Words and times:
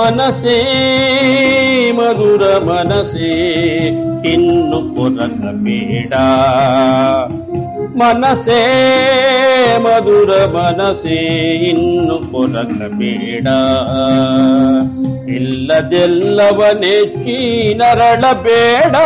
ಮನಸೇ 0.00 0.56
ಮಧುರ 1.98 2.42
ಮನಸೇ 2.64 3.30
ಇನ್ನು 4.32 4.94
ಕೊರಗಬೇಡ 4.94 6.12
ಮನಸೇ 8.00 8.60
ಮಧುರ 9.78 10.30
ಮನಸೇ 10.54 11.18
ಇನ್ನು 11.70 12.32
ಕೊರಗಬೇಡ 12.32 13.46
ಇಲ್ಲದೆಲ್ಲವನೆಚ್ಚಿ 15.36 17.38
ನರಳಬೇಡ. 17.74 18.96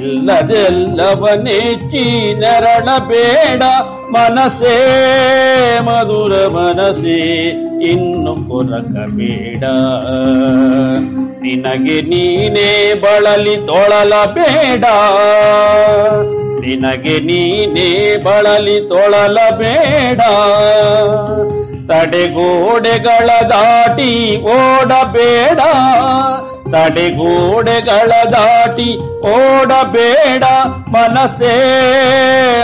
ಇಲ್ಲದೆಲ್ಲವನೆಚ್ಚಿ 0.00 2.04
ಬೇಡ 3.08 3.62
ಮನಸೇ, 4.14 4.76
ಮಧುರ 5.86 6.32
ಮನಸೇ, 6.56 7.18
ಇನ್ನು 7.90 8.32
ಕೊರಗಬೇಡ 8.48 9.64
ನಿನಗೆ 11.42 11.98
ನೀನೇ 12.10 12.70
ಬಳಲಿ 13.02 13.56
ತೊಳಲಬೇಡ 13.68 14.84
ನಿನಗೆ 16.62 17.16
ನೀನೇ 17.28 17.88
ಬಳಲಿ 18.24 18.78
ತೊಳಲಬೇಡ 18.90 20.20
ತಡೆಗೋಡೆಗಳ 21.90 23.28
ದಾಟಿ 23.52 24.12
ಓಡಬೇಡ. 24.56 25.60
ತಡೆಗೋಡೆಗಳ 26.72 28.10
ದಾಟಿ 28.32 28.90
ಓಡಬೇಡ 29.32 30.44
ಮನಸೇ 30.88 31.54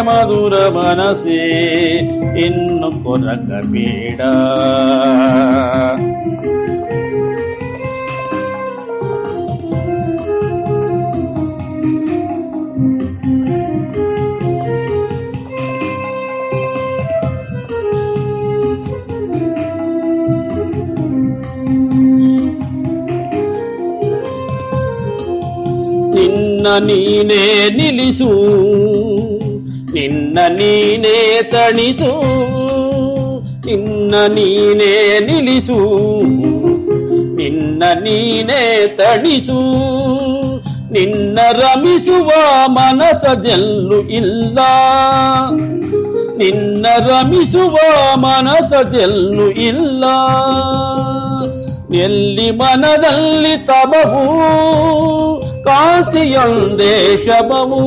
ಮಧುರ 0.09 0.55
ಮನಸೇ 0.69 1.41
ಇನ್ನು 2.47 2.91
ಕೊರಗಬೇಡ 3.05 4.21
ನಿನ್ನ 26.67 26.79
ನೀನೇ 26.87 27.43
ನಿಲ್ಲಿಸು, 27.71 28.29
ನಿನ್ನ 29.95 30.39
ನೀನೇ 30.49 31.19
ತಣಿಸು, 31.43 32.11
ನಿನ್ನ 33.67 34.15
ನೀನೇ 34.35 34.91
ನಿಲ್ಲಿಸು, 35.21 35.77
ನಿನ್ನ 37.37 37.83
ನೀನೇ 38.03 38.61
ತಣಿಸು. 38.99 39.61
ನಿನ್ನ 40.91 41.39
ರಮಿಸುವ 41.53 42.31
ಮನಸ 42.67 43.25
ಜಲ್ಲು 43.47 44.01
ಇಲ್ಲ, 44.11 44.59
ನಿನ್ನ 46.37 46.87
ರಮಿಸುವ 47.09 47.77
ಮನಸ 48.17 48.73
ಜಲ್ಲು 48.91 49.49
ಇಲ್ಲ. 49.71 50.05
ಎಲ್ಲಿ 52.05 52.51
ಮನದಲ್ಲಿ 52.51 53.57
ತಮವು 53.67 54.23
ಕಾಂತಿಯೊಂದೇ 56.19 56.93
ಶಬವು 57.25 57.81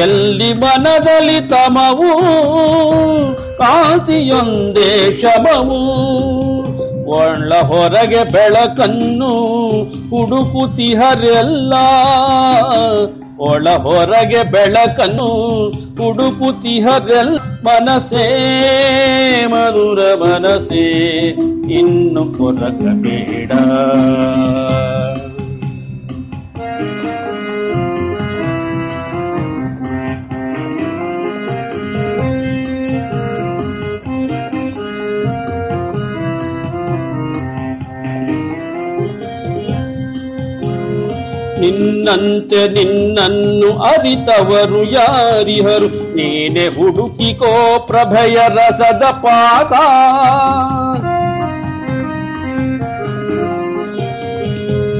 ಎಲ್ಲಿ 0.00 0.48
ಮನದಲ್ಲಿ 0.54 1.38
ತಮವು 1.50 2.08
ಕಾಂತಿಯೊಂದೇ 3.60 4.90
ಶಮವು 5.20 5.78
ಒಳ್ಳ 7.14 7.52
ಹೊರಗೆ 7.70 8.22
ಬೆಳಕನ್ನು 8.32 9.32
ಹುಡುಕುತಿಹರೆಲ್ಲ 10.10 11.72
ಒಳ 13.44 13.66
ಹೊರಗೆ 13.84 14.42
ಬೆಳಕನ್ನು 14.50 15.30
ಹುಡುಕುತಿಹರೆಲ್ಲ 15.98 17.38
ಮನಸೇ 17.66 18.26
ಮಧುರ 19.52 20.00
ಮನಸೇ 20.22 20.86
ಇನ್ನು 21.74 22.24
ಕೊರಗಬೇಡ 22.32 23.52
ನಿನ್ನಂತೆ 42.04 42.68
ನಿನ್ನನ್ನು 42.68 43.78
ಅರಿತವರು 43.78 44.82
ಯಾರಿಹರು? 44.84 45.86
ನೀನೆ 45.86 46.66
ಹುಡುಕಿಕೋ 46.66 47.84
ಪ್ರಭಯ 47.86 48.34
ರಸದ 48.48 49.02
ಪಾದ 49.02 49.72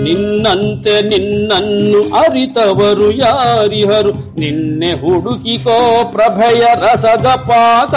ನಿನ್ನಂತೆ 0.03 1.03
ನಿನ್ನನ್ನು 1.03 2.15
ಅರಿತವರು 2.15 3.11
ಯಾರಿಹರು? 3.11 4.13
ನಿನ್ನೆ 4.13 4.93
ಹುಡುಕಿಕೋ 4.93 6.11
ಪ್ರಭಯ 6.13 6.65
ರಸದ 6.75 7.27
ಪಾತ. 7.27 7.95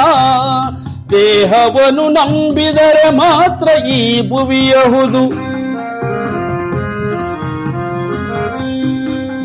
ದೇಹವನ್ನು 1.12 2.10
ನಂಬಿದರೆ 2.10 3.10
ಮಾತ್ರ 3.10 3.86
ಈ 3.86 4.30
ಭುವಿಯಹುದು. 4.30 5.57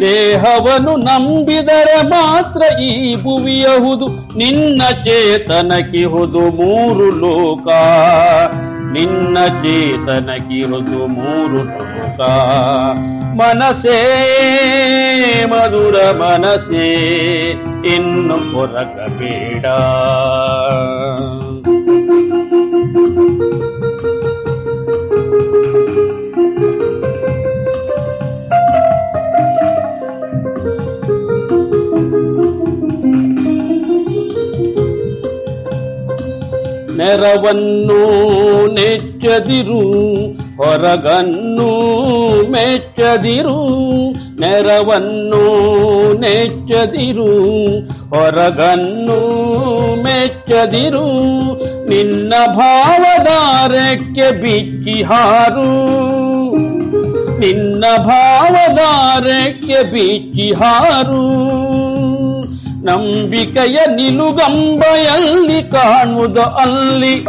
ದೇಹವನ್ನು 0.03 0.97
ನಂಬಿದರೆ 0.97 2.03
ಮಾತ್ರ 2.03 2.79
ಈ 2.79 3.15
ಭುವಿಯಹುದು. 3.23 4.09
ನಿನ್ನ 4.39 4.83
ಚೇತನಕಿಹುದು 5.05 6.41
ಮೂರು 6.41 7.11
ಲೋಕ. 7.11 7.69
ನಿನ್ನ 8.93 9.39
ಚೇತನಕಿಹುದು 9.47 11.07
ಮೂರು 11.07 11.65
ಲೋಕ. 11.65 12.21
ಮನಸೇ 13.37 13.99
ಮಧುರ 15.51 15.97
ಮನಸೇ 16.11 16.95
ಇನ್ನು 17.95 18.35
ಕೊರಗಬೇಡ 18.35 19.67
ನೆರವನ್ನು 37.13 38.05
ನೆಚ್ಚದಿರು, 38.75 39.81
ಹೊರಗನ್ನು 40.57 41.69
ಮೆಚ್ಚದಿರು. 42.51 43.69
ನೆರವನ್ನು 44.41 45.43
ನೆಚ್ಚದಿರು, 46.21 47.43
ಹೊರಗನ್ನು 47.89 49.43
ಮೆಚ್ಚದಿರು. 50.03 51.07
ನಿನ್ನ 51.89 52.35
ಭಾವದಾರಕ್ಕೆ 52.47 54.31
ಬಿಚ್ಚಿ 54.31 55.03
ಹಾರು. 55.03 56.03
ನಿನ್ನ 57.39 57.85
ಭಾವದಾರಕ್ಕೆ 57.99 59.83
ಬಿಚ್ಚಿ 59.83 60.53
ಹಾರು. 60.53 61.72
ನಂಬಿಕೆಯ 62.85 63.79
ನಿಲುಗಂಬೆಯಲ್ಲಿ 63.97 65.71
ಕಾಣುವುದು 65.71 66.43
ಅಲ್ಲಿ. 66.43 67.25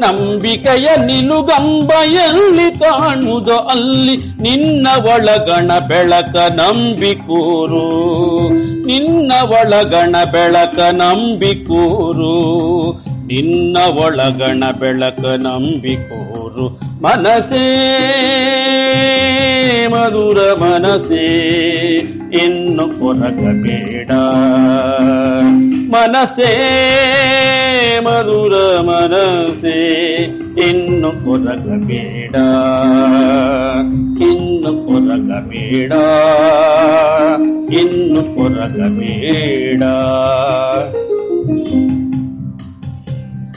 ನಂಬಿಕೆಯ 0.00 0.88
ನಿಲುಗಂಬೆಯಲ್ಲಿ 1.06 2.78
ಕಾಣುವುದು 2.78 3.56
ಅಲ್ಲಿ. 3.56 4.16
ನಿನ್ನ 4.16 4.88
ಒಳಗಣ 4.96 5.78
ಬೆಳಕ 5.78 6.36
ನಂಬಿಕೂರು. 6.52 7.80
ನಿನ್ನ 8.86 9.32
ಒಳಗಣ 9.42 10.16
ಬೆಳಕ 10.32 10.78
ನಂಬಿಕೂರು. 10.78 12.34
ನಿನ್ನ 13.26 13.78
ಒಳಗಣ 13.98 14.64
ಬೆಳಕ 14.78 15.24
ನಂಬಿಕೋರು. 15.24 16.41
ಮನಸೇ 17.02 17.64
ಮಧುರ 19.88 20.38
ಮನಸೇ 20.52 21.24
ಇನ್ನು 22.32 23.00
ಕೊರಗಬೇಡ. 23.00 24.10
ಮನಸೇ 25.90 26.50
ಮಧುರ 28.04 28.80
ಮನಸೇ 28.80 29.78
ಇನ್ನು 30.68 31.24
ಕೊರಗಬೇಡ. 31.24 32.34
ಇನ್ನು 34.22 34.86
ಕೊರಗಬೇಡ 34.86 35.92
ಇನ್ನು 37.72 38.22
ಕೊರಗಬೇಡ. 38.36 39.82